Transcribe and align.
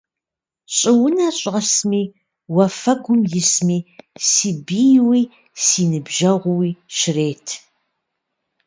Щӏыунэ 0.75 1.27
щӏэсми, 1.39 2.03
уафэгум 2.55 3.21
исми, 3.39 3.79
си 4.27 4.49
бийуи 4.65 5.21
си 5.63 5.81
ныбжьэгъууи 5.89 6.71
щрет. 6.97 7.47